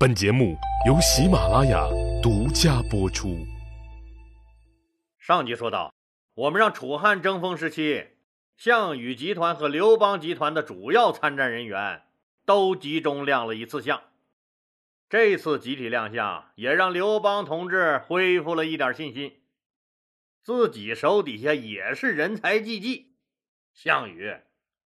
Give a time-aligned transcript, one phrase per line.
[0.00, 0.56] 本节目
[0.86, 1.86] 由喜马拉雅
[2.22, 3.46] 独家播出。
[5.18, 5.92] 上集说到，
[6.32, 8.06] 我们让楚汉争锋时期，
[8.56, 12.04] 项羽集团和刘邦集团的主要参战人员
[12.46, 14.02] 都集中亮了一次相。
[15.10, 19.42] 这次集体亮相，也让刘邦同志恢复了一点信心，
[20.42, 23.16] 自己手底下也是人才济济。
[23.74, 24.34] 项羽，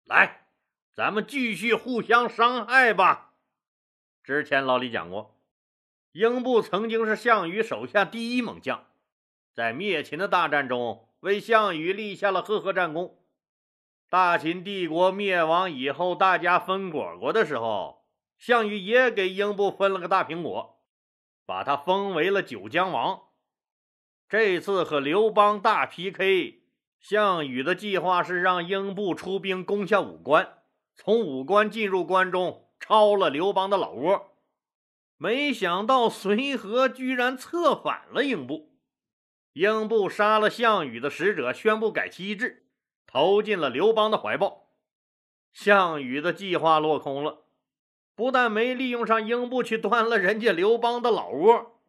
[0.05, 0.49] 来，
[0.93, 3.28] 咱们继续互相伤害吧。
[4.29, 5.35] 之前老李讲过，
[6.13, 8.85] 英布曾经是项羽手下第一猛将，
[9.55, 13.23] 在灭秦的大战中为项羽立下了赫赫战功。
[14.11, 18.05] 大秦帝国灭亡以后，大家分果果的时候，
[18.37, 20.79] 项羽也给英布分了个大苹果，
[21.47, 23.29] 把他封为了九江王。
[24.29, 26.65] 这次和刘邦大 PK，
[27.01, 30.59] 项羽的计划是让英布出兵攻下武关，
[30.95, 32.68] 从武关进入关中。
[32.81, 34.33] 抄了刘邦的老窝，
[35.17, 38.73] 没想到随和居然策反了英布。
[39.55, 42.69] 英布杀了项羽的使者，宣布改旗制，
[43.07, 44.69] 投进了刘邦的怀抱。
[45.53, 47.47] 项羽的计划落空了，
[48.15, 51.81] 不但没利用上英布去端了人家刘邦的老窝，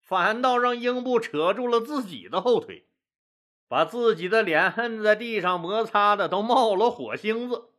[0.00, 2.88] 反倒让英布扯住了自己的后腿，
[3.68, 7.70] 把自己的脸恨在地上摩擦的都冒了火星子。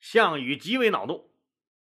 [0.00, 1.33] 项羽极为恼怒。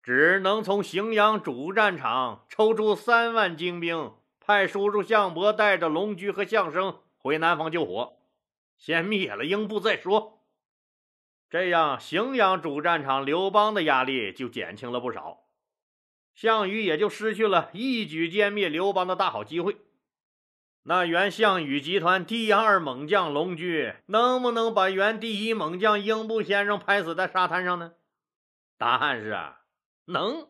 [0.07, 8.17] 只能从荥阳主战场抽出三万精兵，派叔叔项伯带着龙驹和项生回南方救火，
[8.79, 10.45] 先灭了英布再说。
[11.51, 15.41] 这样，荥阳主战场刘邦的压力就减轻了不少，
[16.37, 19.77] 项羽也就失去了一举歼灭刘邦的大好机会。
[20.85, 27.95] 那原项羽集团第二猛将龙驹，能不能把原第一猛将英布先生拍死在沙滩上呢？
[28.79, 29.63] 答案是啊。
[30.07, 30.49] 能，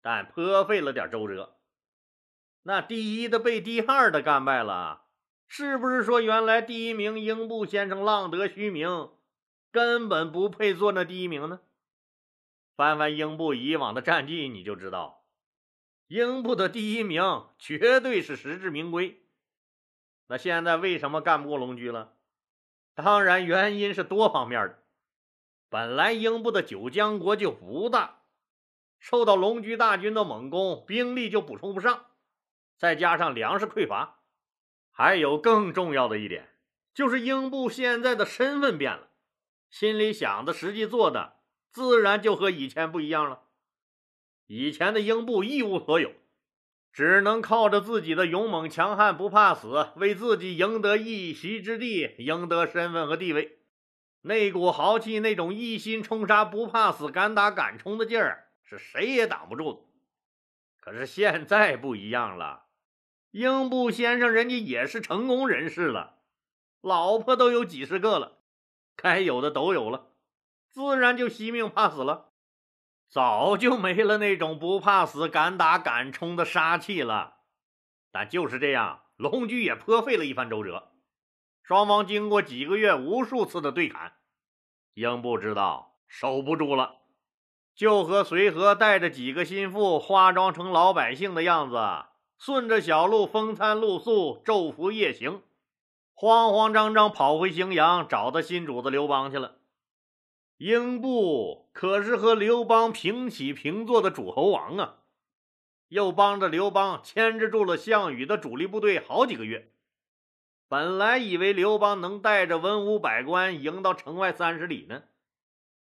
[0.00, 1.56] 但颇费了点周折。
[2.62, 5.04] 那第一的被第二的干败了，
[5.46, 9.10] 是不是说原来第一名英布先生浪得虚名，
[9.70, 11.60] 根本不配做那第一名呢？
[12.76, 15.24] 翻翻英布以往的战绩，你就知道，
[16.06, 19.22] 英布的第一名绝对是实至名归。
[20.28, 22.14] 那现在为什么干不过龙驹了？
[22.94, 24.78] 当然原因是多方面的。
[25.70, 28.17] 本来英布的九江国就不大。
[28.98, 32.06] 受到龙驹大军的猛攻，兵力就补充不上，
[32.76, 34.20] 再加上粮食匮乏，
[34.90, 36.48] 还有更重要的一点，
[36.92, 39.08] 就是英布现在的身份变了，
[39.70, 41.36] 心里想的、实际做的，
[41.70, 43.42] 自然就和以前不一样了。
[44.46, 46.12] 以前的英布一无所有，
[46.92, 53.58] 只能靠着自己的勇猛强悍、不怕死，为自己赢得一席之地，赢得身份和地位。
[54.22, 58.47] 那股豪气，那种一心冲杀、不怕死、敢打敢冲的劲儿。
[58.68, 59.80] 是谁也挡不住的。
[60.78, 62.66] 可是现在不一样了，
[63.30, 66.18] 英布先生人家也是成功人士了，
[66.82, 68.42] 老婆都有几十个了，
[68.94, 70.12] 该有的都有了，
[70.68, 72.32] 自然就惜命怕死了，
[73.08, 77.38] 早就没了那种不怕死、敢打敢冲的杀气了。
[78.10, 80.92] 但就是这样，龙驹也颇费了一番周折。
[81.62, 84.12] 双方经过几个月无数次的对砍，
[84.92, 86.97] 英布知道守不住了。
[87.78, 91.78] 就和随和带着几个心腹，化妆成老百姓的样子，
[92.36, 95.42] 顺着小路风餐露宿，昼伏夜行，
[96.12, 99.58] 慌慌张张跑回荥阳，找他新主子刘邦去了。
[100.56, 104.96] 英布可是和刘邦平起平坐的主侯王啊，
[105.86, 109.70] 又帮着刘邦牵制住了项羽的主力部队好几个月。
[110.66, 115.04] 本来以为刘邦能带着文武百官迎到城外三十里呢。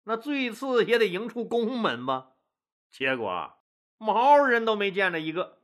[0.08, 2.34] 那最次也得迎出宫门吧，
[2.92, 3.58] 结果
[3.98, 5.62] 毛人都没见着一个。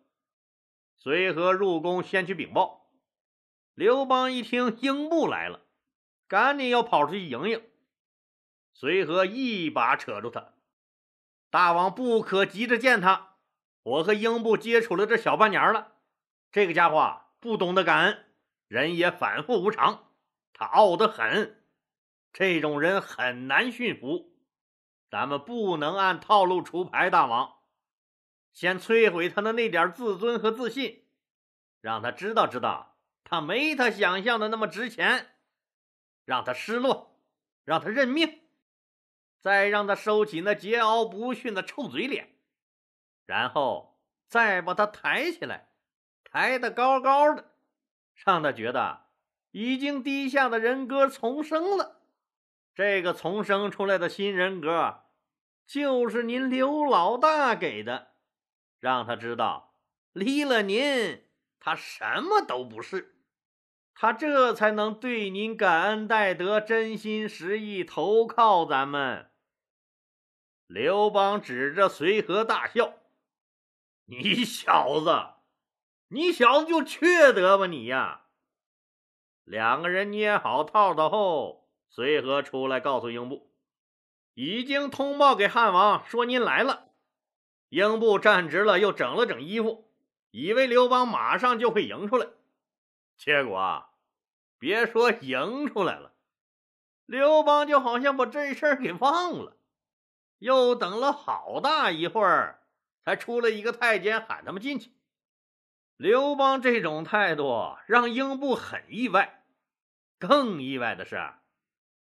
[0.97, 2.91] 随和入宫，先去禀报。
[3.75, 5.62] 刘邦一听英布来了，
[6.28, 7.62] 赶紧要跑出去迎迎。
[8.74, 10.56] 随和一把扯住他
[11.52, 13.35] ：“大王不可急着见他，
[13.84, 15.94] 我和英布接触了这小半年了，
[16.52, 18.26] 这个家伙不懂得感恩，
[18.67, 20.11] 人也反复无常，
[20.52, 21.64] 他傲得很，
[22.34, 24.29] 这种人很难驯服。”
[25.11, 27.55] 咱们不能按套路出牌，大王，
[28.53, 31.03] 先摧毁他的那点自尊和自信，
[31.81, 35.35] 让他知道知道他没他想象的那么值钱，
[36.23, 37.19] 让他失落，
[37.66, 38.40] 让他认命，
[39.41, 42.34] 再让他收起那桀骜不驯的臭嘴脸，
[43.25, 45.73] 然后再把他抬起来，
[46.23, 47.52] 抬得高高的，
[48.13, 49.08] 让他觉得
[49.52, 52.01] 已经低下的人格重生了。
[52.73, 55.03] 这个重生出来的新人格，
[55.66, 58.14] 就是您刘老大给的，
[58.79, 59.76] 让他知道
[60.14, 61.23] 离了您，
[61.59, 63.18] 他什么都不是。
[63.94, 69.29] 他这才能对您感恩戴德，真心实意投靠咱们。
[70.66, 72.94] 刘邦指着随和大笑
[74.08, 75.35] ：“你小子，
[76.08, 78.28] 你小子就缺德吧你呀！”
[79.44, 81.60] 两个人捏好套套后，
[81.93, 83.52] 随和出来告诉英布，
[84.34, 86.88] 已经通报给汉王，说您来了。
[87.67, 89.91] 英布站直了，又整了整衣服，
[90.32, 92.28] 以为刘邦马上就会迎出来，
[93.17, 93.90] 结果。
[94.58, 96.14] 别说迎出来了，
[97.05, 99.58] 刘邦就好像把这事儿给忘了，
[100.37, 102.61] 又等了好大一会儿，
[103.03, 104.91] 才出来一个太监喊他们进去。
[105.97, 109.44] 刘邦这种态度让英布很意外，
[110.20, 111.20] 更意外的是，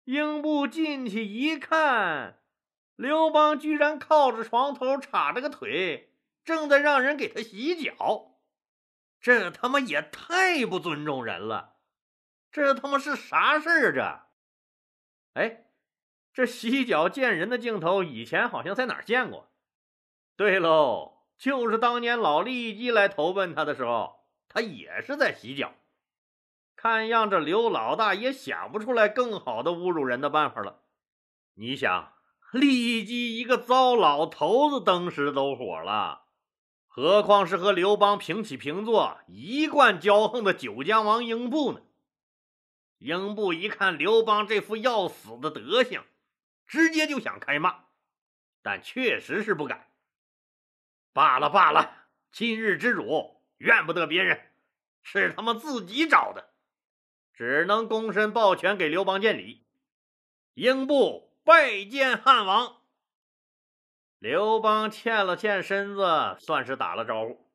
[0.06, 2.40] 英布进去一看，
[2.96, 6.14] 刘邦居然靠着床头插着个腿，
[6.44, 8.40] 正在让人给他洗脚，
[9.20, 11.76] 这他妈也太不尊重人了！
[12.52, 13.94] 这他妈是啥事儿？
[13.94, 14.22] 这，
[15.34, 15.66] 哎，
[16.34, 19.52] 这洗脚见人的镜头以前好像在哪儿见过。
[20.36, 25.74] 对喽，就是当年老利基来投奔他的时候，他也是在洗脚。
[26.82, 30.82] 看样子刘老大也想不出来更好的侮辱人的办法了。
[31.54, 32.14] 你想，
[32.52, 36.24] 利基一个糟老头子登时都火了，
[36.88, 41.82] 何况是和刘邦平起平坐、一贯骄横的九江王英布呢？
[42.98, 46.02] 英布一看刘邦这副要死的德行，
[46.66, 47.76] 直接就想开骂，
[48.64, 49.92] 但确实是不敢。
[51.14, 54.52] 罢了罢了，今日之辱怨不得别人，
[55.04, 56.50] 是他们自己找的，
[57.42, 59.66] 只能躬身抱拳给刘邦见礼。
[60.54, 62.84] 英布拜见汉王。
[64.20, 67.50] 刘邦欠了欠身子，算是打了招呼，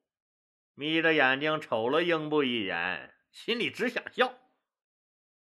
[0.75, 4.35] 眯着眼睛瞅了英布一眼，心里只想笑。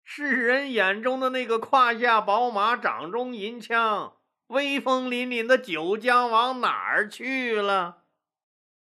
[0.03, 4.17] 世人眼中的那个胯下宝马、掌中银枪、
[4.49, 8.03] 威风凛凛的九江王哪儿去了？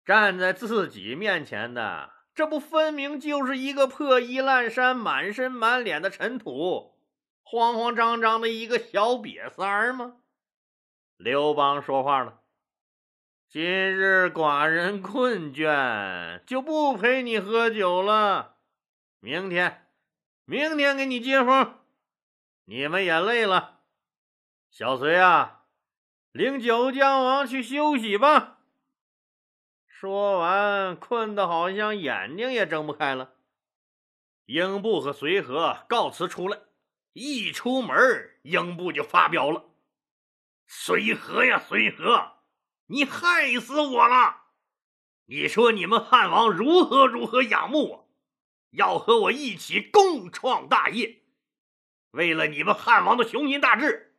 [0.05, 6.95] 站在自己面前的，这不分明就是一个破衣烂衫、满身满脸的尘土、
[7.43, 10.17] 慌慌张张的一个小瘪三儿吗？
[11.17, 12.41] 刘邦说话了
[13.49, 18.55] ：“今日寡人困倦，就不陪你喝酒了。
[19.19, 19.77] 明天。”
[20.43, 21.75] 明天给你接风，
[22.65, 23.79] 你们也累了，
[24.69, 25.61] 小隋啊，
[26.33, 28.60] 领九江王去休息吧。
[30.01, 33.35] 说完，困得好像眼睛也睁不开了。
[34.45, 36.57] 英布和随和告辞出来，
[37.13, 37.95] 一出门，
[38.41, 39.63] 英布就发飙了
[40.65, 42.31] ：“随和呀，随和，
[42.87, 44.45] 你害死我了！
[45.27, 48.09] 你说你们汉王如何如何仰慕我？”
[48.73, 51.21] 要和我一起共创大业，
[52.09, 54.15] 为了你们汉王的雄心大志，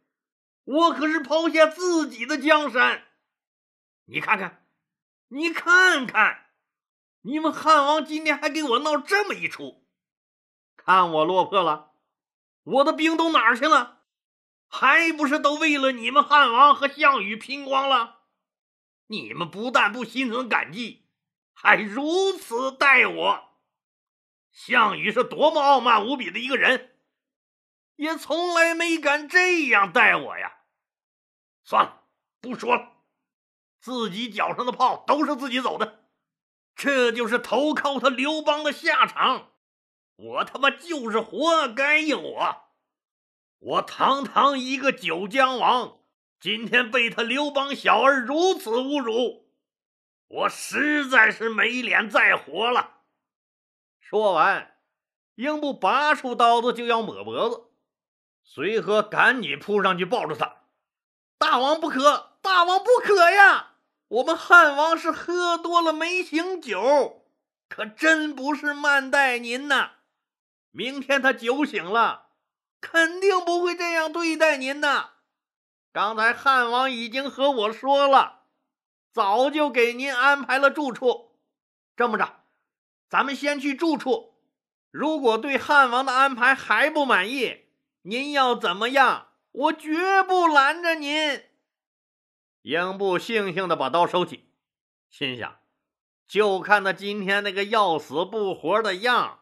[0.63, 3.03] 我可是抛下自己的江山。
[4.05, 4.62] 你看看，
[5.35, 6.51] 你看看，
[7.23, 9.89] 你们汉王今天还给我闹这么一出，
[10.77, 11.93] 看我落魄了，
[12.65, 14.03] 我的兵都哪儿去了？
[14.69, 18.25] 还不是都为了你们汉王和项羽拼光了？
[19.07, 21.09] 你们不但不心存感激，
[21.55, 23.59] 还如此待我。
[24.51, 26.95] 项羽是多么傲慢无比的一个人，
[27.97, 30.59] 也从来没敢这样待我呀！
[31.65, 32.05] 算了，
[32.39, 33.02] 不说了，
[33.83, 36.05] 自己脚上的泡都是自己走的，
[36.77, 39.49] 这就是投靠他刘邦的下场。
[40.15, 42.57] 我他妈就是活该应我！
[43.59, 45.99] 我堂堂一个九江王，
[46.39, 49.49] 今天被他刘邦小儿如此侮辱，
[50.29, 53.01] 我实在是没脸再活了。
[53.99, 54.77] 说完，
[55.35, 57.65] 英布拔出刀子就要抹脖子，
[58.45, 60.67] 随和赶紧扑上去抱住他
[61.37, 63.71] ：“大王不可，大王不可呀！
[64.13, 67.25] 我们汉王是喝多了没醒酒，
[67.67, 69.93] 可真不是慢待您呐！
[70.71, 72.27] 明天他酒醒了，
[72.79, 75.13] 肯定不会这样对待您的。
[75.95, 78.41] 刚才汉王已经和我说了，
[79.15, 81.39] 早就给您安排了住处。
[81.97, 82.41] 这么着。”
[83.09, 84.35] 咱们先去住处，
[84.91, 87.67] 如果对汉王的安排还不满意，
[88.03, 91.45] 您要怎么样，我绝不拦着您。
[92.63, 94.49] 英布悻悻的把刀收起，
[95.11, 95.59] 心想：
[96.27, 99.41] 就看他今天那个要死不活的样，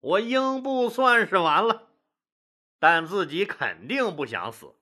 [0.00, 1.88] 我英布算是完了。
[2.78, 4.74] 但自己肯定不想死，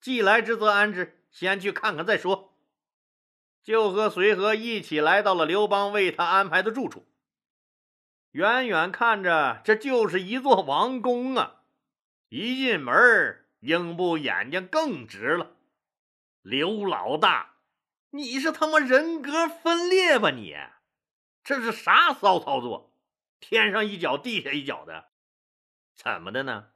[0.00, 2.58] 既来之则安之，先去看看再说。
[3.62, 7.06] 就和随和一起来到了刘邦为他安排的住处。
[8.32, 11.62] 远远看着，这就是一座王宫啊！
[12.28, 15.53] 一进门，英布眼睛更直了。
[16.44, 17.54] 刘老大，
[18.10, 20.54] 你是他妈人格分裂吧你？
[21.42, 22.94] 这是啥骚操作？
[23.40, 25.06] 天上一脚，地下一脚的，
[25.96, 26.66] 怎么的呢？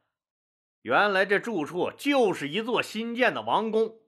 [0.81, 3.99] 原来这住处就是一座新建的王宫，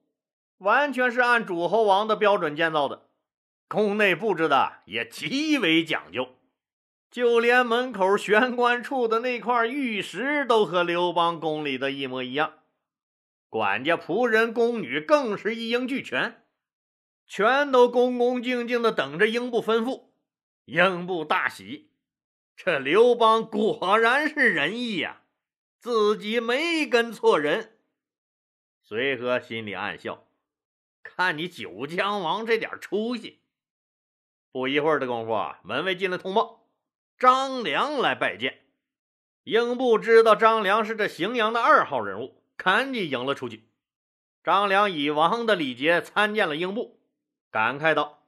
[0.56, 3.10] 完全是按诸侯王的标准建造的，
[3.68, 6.36] 宫内布置的也极为讲究，
[7.10, 12.54] 就连门口玄关处的那块玉石都和刘邦宫里的一模一样。
[13.50, 16.46] 管家、仆人、宫女更是一应俱全，
[17.26, 20.10] 全都恭恭敬敬的等着英布吩咐。
[20.66, 21.90] 英布大喜，
[22.56, 25.22] 这刘邦果然是仁义呀！
[25.80, 27.78] 自己没跟错人，
[28.82, 30.28] 随和心里暗笑，
[31.02, 33.40] 看你九江王这点出息。
[34.52, 35.32] 不一会儿的功夫，
[35.64, 36.68] 门卫进来通报，
[37.18, 38.60] 张良来拜见。
[39.42, 43.70] 英布知道张良是这荥阳的二号人物，赶紧迎了出去。
[44.44, 47.00] 张良以王的礼节参见了英布，
[47.50, 48.26] 感慨道：“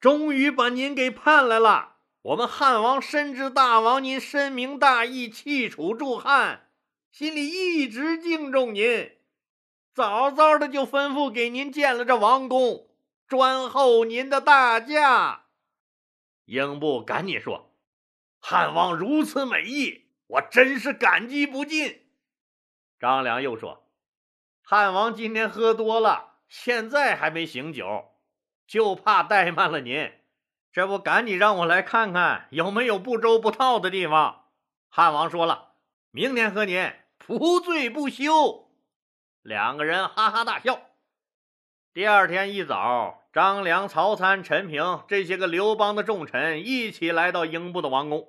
[0.00, 1.98] 终于把您给盼来了！
[2.22, 6.66] 我们汉王深知大王您深明大义，弃楚助汉。”
[7.12, 9.12] 心里一直敬重您，
[9.94, 12.88] 早早的就吩咐给您建了这王宫，
[13.28, 15.44] 专候您的大驾。
[16.46, 17.72] 英布赶紧说
[18.40, 22.00] ：“汉王如此美意，我真是感激不尽。”
[23.00, 23.82] 张良又说
[24.62, 28.10] ：“汉王今天喝多了，现在还没醒酒，
[28.66, 30.12] 就怕怠慢了您。
[30.70, 34.44] 这不，赶紧让我来看看有没有不周不套的地方。”
[34.88, 35.68] 汉王说了。
[36.12, 38.68] 明天和您不醉不休。
[39.42, 40.80] 两个人哈哈大笑。
[41.94, 48.28] 第二天一早，张良、曹参、陈平这些个刘邦的重臣一起来到英布的王宫，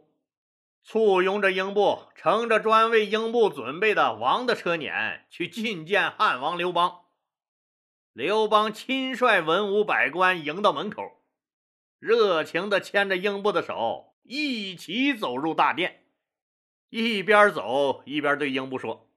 [0.84, 7.02] 簇拥着英布，乘着专为英布准备的王的车辇去觐见汉王刘邦。
[8.14, 11.24] 刘邦亲率文武百官迎到门口，
[12.00, 16.04] 热情地牵着英布的手，一起走入大殿。
[16.90, 19.10] 一边走一边对英布说：“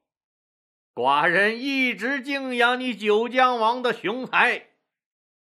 [0.95, 4.69] 寡人一直敬仰你九江王的雄才，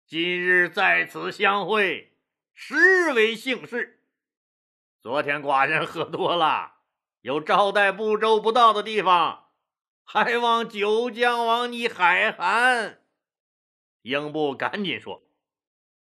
[0.07, 2.13] 今日在此相会，
[2.55, 4.02] 实为幸事。
[5.03, 6.75] 昨天寡人喝多了，
[7.19, 9.49] 有招待不周不到的地方，
[10.05, 13.01] 还望九江王你海涵。”
[14.03, 15.21] 英布赶紧说：“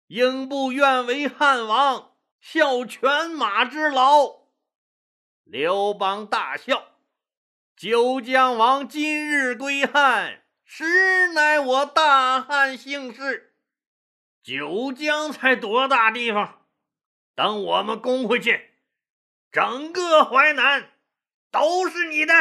[0.09, 4.49] 英布愿为汉王效犬马之劳。”
[5.47, 6.89] 刘邦大笑
[7.79, 13.55] ：“九江王今日归汉，实乃我大汉幸事。
[14.43, 16.67] 九江才多大地方？
[17.37, 18.78] 等我们攻回去，
[19.51, 20.91] 整个淮南
[21.51, 22.35] 都是你的！”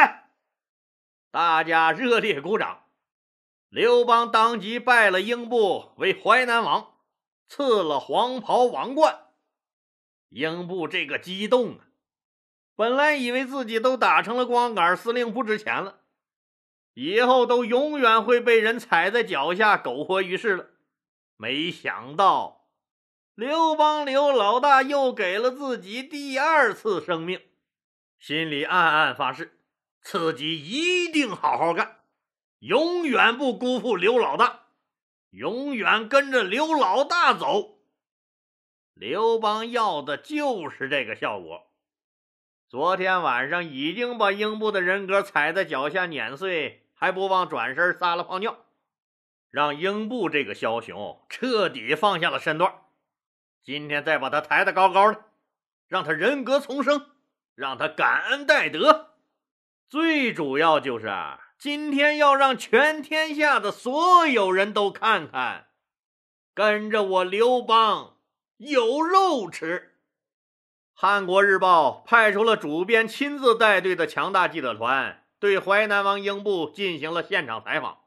[1.30, 2.84] 大家热烈鼓掌。
[3.68, 6.94] 刘邦当即拜了英布为淮南王，
[7.46, 9.26] 赐了黄袍王冠。
[10.30, 11.84] 英布这个激动啊！
[12.74, 16.00] 本来以为自己都打成了光杆司令不值钱了，
[16.94, 20.70] 以后都永远会被人踩在脚下，苟活于世了。
[21.36, 22.57] 没想到
[23.38, 27.40] 刘邦刘老大又给了自己第二次生命，
[28.18, 29.60] 心里暗暗发誓，
[30.00, 32.00] 自己一定好好干，
[32.58, 34.62] 永远不辜负刘老大，
[35.30, 37.78] 永远跟着刘老大走。
[38.94, 41.68] 刘邦要的就是这个效果。
[42.68, 48.64] 昨天晚上已经把英布的人格踩在脚下碾碎，还不忘转身撒了泡尿，
[49.48, 52.74] 让英布这个枭雄彻底放下了身段。
[53.68, 55.26] 今天再把他抬得高高的，
[55.88, 57.10] 让他人格重生，
[57.54, 59.10] 让他感恩戴德。
[59.90, 61.12] 最主要就是
[61.58, 65.66] 今天要让全天下的所有人都看看，
[66.54, 68.16] 跟着我刘邦
[68.56, 69.98] 有肉吃。
[70.94, 77.98] 汉国日报派出了主编亲自带队的强大记者团，对淮南王英布进行了现场采访。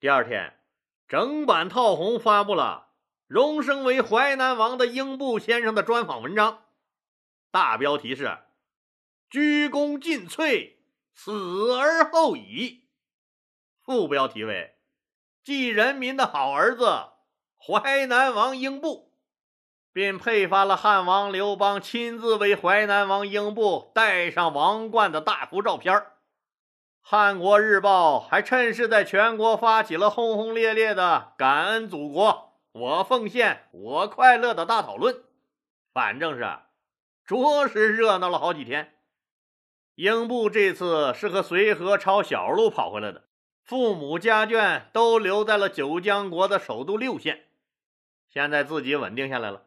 [0.00, 0.58] 第二天，
[1.06, 2.87] 整版套红发布了
[3.28, 6.64] 荣升为淮南王的英布先生的专访文章，
[7.50, 8.38] 大标题是
[9.28, 10.76] “鞠躬尽瘁，
[11.12, 12.88] 死而后已”，
[13.84, 14.76] 副标题为
[15.44, 17.10] “继人民的好儿子，
[17.58, 19.12] 淮南王英布”。
[19.92, 26.06] 并配发了汉王刘邦亲自为淮南王英布戴上王冠的大幅照片
[27.00, 32.47] 汉国日报还趁势在全国发起了轰轰烈烈的“感恩祖国，
[32.78, 35.24] 我奉献，我快乐的大讨论，
[35.92, 36.46] 反正是
[37.26, 38.94] 着实热闹了好几天。
[39.96, 43.24] 英布这次是和随和抄小路跑回来的，
[43.64, 47.46] 父母家眷都留在了九江国的首都六县，
[48.28, 49.64] 现在自己稳定下来了。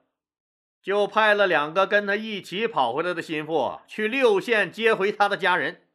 [0.81, 5.87] 就派了两个跟他一起跑回来的心腹去六县接回他的家人。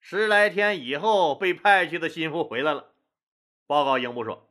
[0.00, 2.92] 十来天以后，被派去的心腹回来了，
[3.66, 4.47] 报告英布说：“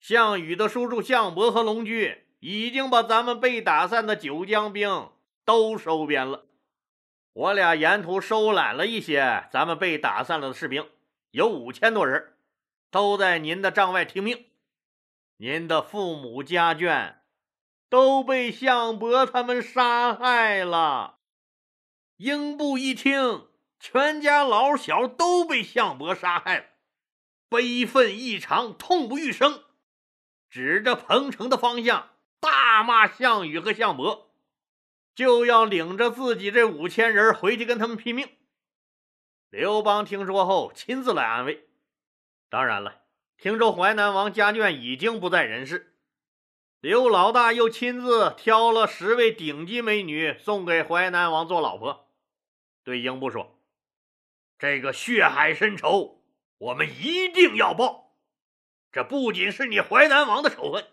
[0.00, 5.10] 项羽的叔叔项伯和龙驹已经把咱们被打散的九江兵
[5.44, 6.46] 都收编了。
[7.32, 10.88] 我俩沿途收揽了一些咱们被打散了的士兵，
[11.30, 12.32] 有五千多人，
[12.90, 14.46] 都在您的帐外听命。
[15.36, 17.14] 您的父母家眷。”
[17.90, 21.18] 都被项伯他们杀害了。
[22.18, 23.48] 英布一听，
[23.80, 26.64] 全家老小都被项伯杀害了，
[27.48, 29.64] 悲愤异常，痛不欲生，
[30.50, 34.32] 指着彭城的方向大骂项羽和项伯，
[35.14, 38.28] 就要领着自己这五千人回去跟他们拼命。
[39.48, 41.68] 刘邦听说后，亲自来安慰。
[42.48, 43.02] 当然了，
[43.36, 45.96] 听说淮南王家眷已经不在人世。
[46.80, 52.08] 刘老大又亲自挑了十位顶级美女送给淮南王做老婆，
[52.82, 53.60] 对英布说
[54.58, 56.22] ：“这个血海深仇，
[56.58, 58.09] 我们一定要报。
[58.92, 60.86] 这不仅是你淮南王的仇恨，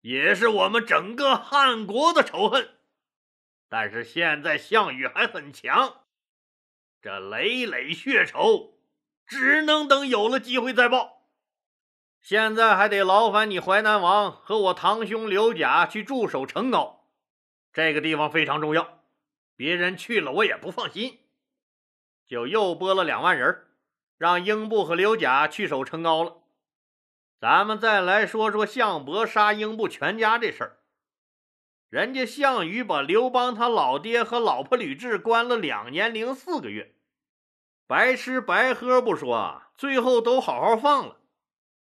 [0.00, 2.76] 也是我们整个汉国的仇恨。
[3.68, 6.02] 但是现在项羽还很强，
[7.00, 8.80] 这累累血仇，
[9.26, 11.18] 只能等有了机会再报。”
[12.20, 16.96] 现在还得劳烦你淮南王和我堂兄刘贾去驻守成皋，
[17.72, 19.04] 这个地方非常重要，
[19.56, 21.20] 别人去了我也不放心。
[22.26, 23.68] 就又拨了两万人，
[24.18, 26.39] 让英布和刘贾去守成皋了。
[27.40, 30.76] 咱们再来说说项伯杀英布全家这事儿。
[31.88, 36.94] 人家项羽把刘邦他老爹和老婆吕雉关了两年零四个月，
[37.86, 41.16] 白吃白喝不说，最后都好好放了。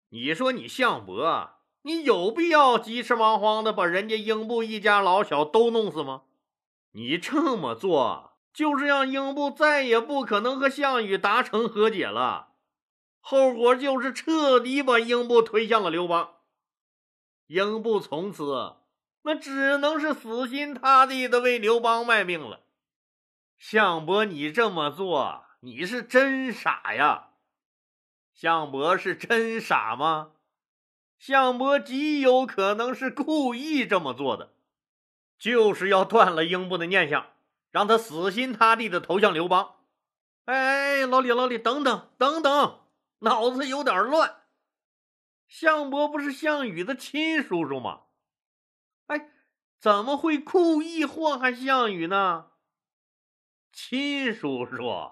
[0.10, 6.24] 你说你项伯，你有必要急赤忙慌的把人家英布一家老小都弄死吗？
[6.92, 12.55] 你这么做就是让英布再也不可能和项羽达成和解了，
[13.28, 16.36] 后果就是彻底把英布推向了刘邦。
[17.48, 18.76] 英布从此
[19.24, 22.60] 那只能是死心塌地的为刘邦卖命了。
[23.58, 27.30] 项伯，你这么做，你是真傻呀！
[28.32, 30.34] 项伯是真傻吗？
[31.18, 34.54] 项伯极有可能是故意这么做的，
[35.40, 37.26] 就是要断了英布的念想，
[37.72, 39.78] 让他死心塌地的投向刘邦。
[40.44, 42.85] 哎，老李，老李，等等，等等，
[43.26, 44.44] 脑子有点乱。
[45.48, 48.04] 项伯不是项羽的亲叔叔吗？
[49.08, 49.32] 哎，
[49.80, 52.52] 怎么会故意祸害项羽呢？
[53.74, 55.12] 亲叔叔。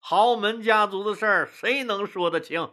[0.00, 2.72] 豪门家族的事儿，谁能说得清？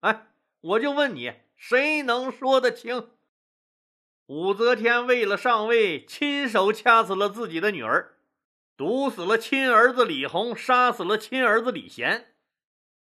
[0.00, 0.28] 哎，
[0.60, 3.10] 我就问你，谁能说得清？
[4.26, 8.18] 武则天为了上位，亲手掐死了自己的女儿，
[8.76, 12.29] 毒死了亲儿子李弘，杀死了亲儿子李贤。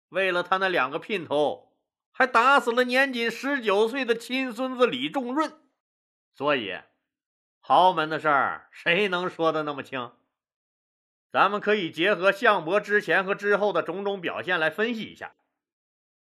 [0.09, 1.73] 为了他那两个姘头，
[2.11, 5.59] 还打死了年仅十九岁的亲孙子李重润。
[6.33, 6.79] 所以，
[7.59, 10.11] 豪门的事儿，谁能说得那么清？
[11.31, 15.33] 咱们可以结合项伯之前和之后的种种表现来分析一下。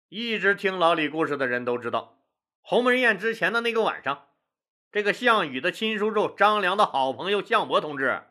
[0.08, 2.18] 一直听老李故事的人都知道，
[2.60, 4.28] 鸿门宴之前的那个晚上，
[4.90, 8.24] 这个项羽的亲叔叔张良的好朋友项伯同志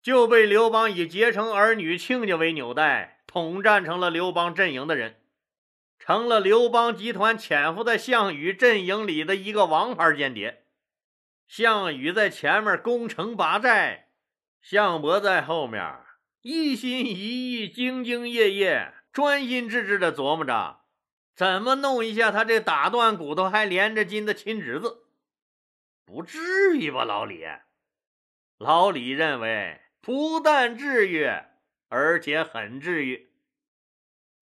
[0.00, 5.20] 就被刘邦以结成儿女亲家为纽带，统战成了刘邦阵营的人，
[5.98, 10.66] 成了刘邦集团潜伏在项羽阵营里的一个王牌间谍。
[11.48, 14.06] 项羽在前面攻城拔寨，
[14.62, 15.98] 项伯在后面。
[16.42, 20.82] 一心一意、兢兢业业、专心致志地琢磨着
[21.34, 25.08] 怎么弄一下他这打断骨头还连着筋的亲侄子，
[26.04, 27.44] 不至于吧，老李？
[28.58, 31.28] 老李认为不但至于，
[31.88, 33.30] 而且很治愈。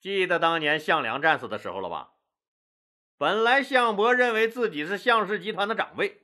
[0.01, 2.11] 记得当年项梁战死的时候了吧？
[3.17, 6.23] 本来项伯认为自己是项氏集团的长辈，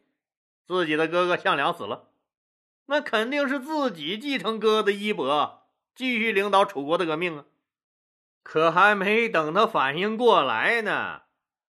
[0.67, 2.09] 自己的哥哥项梁死了，
[2.87, 5.69] 那肯定是自己继承哥哥的衣钵。
[5.95, 7.45] 继续领导楚国的革命啊！
[8.45, 11.23] 可还没等他反应过来呢，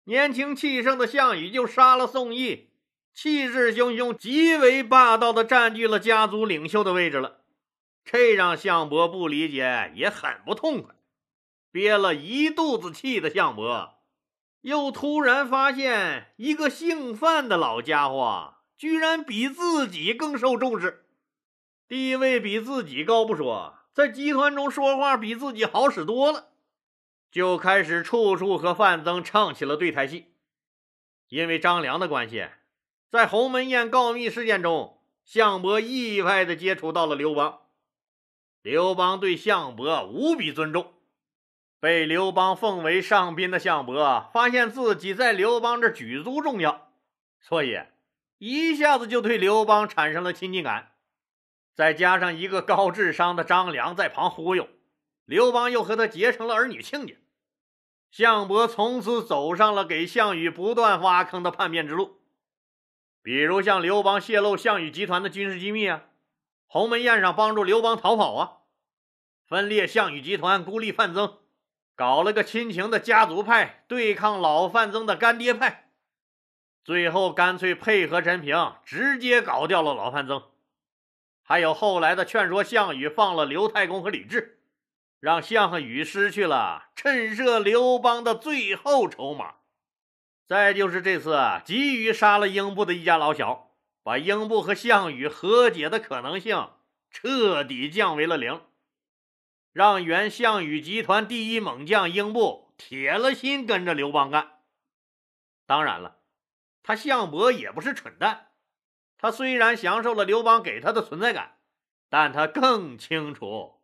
[0.05, 2.71] 年轻气盛的项羽就杀了宋义，
[3.13, 7.42] 气势汹汹、极为霸道的占据了家族领袖的位置了。
[8.05, 10.95] 这让项伯不理解，也很不痛快。
[11.71, 13.95] 憋了一肚子气的项伯，
[14.61, 21.07] 又突然发现一个姓范的老家伙，居然比自己更受重视，
[21.87, 26.49] 地位比自己高不说，在集团中说话比自己好使多了，
[27.31, 30.35] 就开始处处和范增唱起了对台戏。
[31.29, 32.47] 因为张良的关系，
[33.09, 37.61] 在鸿门宴告密事件中，项伯意外的接触到了刘邦。
[38.63, 40.93] 刘邦对项伯无比尊重，
[41.81, 46.93] 被刘邦奉为上宾的项伯发现自己在刘邦这举足重要，
[47.41, 47.77] 所以
[48.37, 50.93] 一下子就对刘邦产生了亲近感。
[51.75, 54.69] 再加上一个高智商的张良在旁忽悠，
[55.25, 57.15] 刘邦又和他结成了儿女亲家，
[58.11, 62.21] 项伯从此走上了给项羽不断挖坑的叛变之路。
[63.21, 66.05] 比如像刘邦泄露项羽集团的军事机密啊。
[66.73, 68.57] 鸿门宴上帮助刘邦逃跑啊，
[69.45, 71.37] 分裂项羽集团，孤立范增，
[71.95, 75.91] 搞了个亲情的家族派对抗老范增的干爹派，
[76.83, 80.41] 最后干脆配合陈平，直接搞掉了老范增。
[81.43, 84.57] 还有后来的劝说项羽放了刘太公和李治，
[85.19, 89.57] 让项羽失去了震慑刘邦的最后筹码。
[90.47, 93.62] 再就是这次急于杀了英布的一家老小。
[94.03, 96.71] 把英布和项羽和解的可能性
[97.09, 98.61] 彻底降为了零，
[99.71, 104.59] 让原项羽集团第一猛将英布铁了心跟着刘邦干。
[105.65, 106.17] 当然了，
[106.83, 108.51] 他项伯也不是蠢蛋，
[109.17, 111.59] 他虽然享受了刘邦给他的存在感，
[112.09, 113.81] 但他更清楚，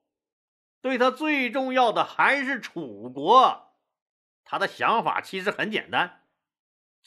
[0.82, 3.74] 对他最重要的还是楚国。
[4.44, 6.19] 他的想法其实很简单。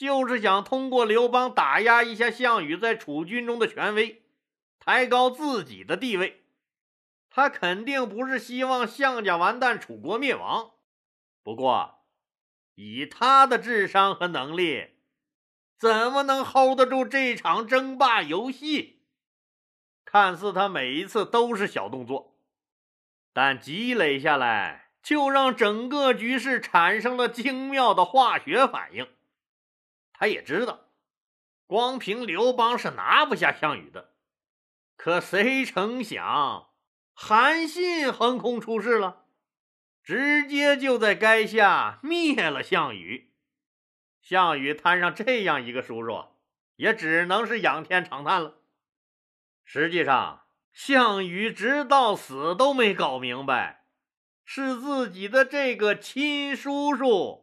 [0.02, 4.24] 就是想通过刘邦打压一下项羽在楚军中的权威，
[4.80, 6.42] 抬高自己的地位。
[7.30, 10.72] 他肯定不是希望项家完蛋，楚国灭亡。
[11.44, 12.00] 不过，
[12.74, 14.88] 以他的智商和能力，
[15.78, 19.04] 怎么能 hold 得住这场争霸游戏？
[20.04, 22.34] 看似他每一次都是小动作，
[23.32, 29.06] 但积累下来，就让整个局势产生了精妙的化学反应。
[30.22, 30.92] 他也知道，
[31.66, 34.12] 光凭刘邦是拿不下项羽的。
[34.96, 36.68] 可谁成想，
[37.12, 39.24] 韩信横空出世了，
[40.04, 43.32] 直接就在垓下灭了项羽。
[44.20, 46.26] 项羽摊上这样一个叔叔，
[46.76, 48.60] 也只能是仰天长叹了。
[49.64, 53.86] 实际上，项羽直到死都没搞明白，
[54.44, 57.42] 是自己的这个亲叔叔。